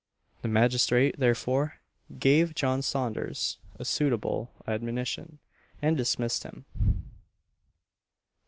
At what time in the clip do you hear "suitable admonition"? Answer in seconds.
3.85-5.37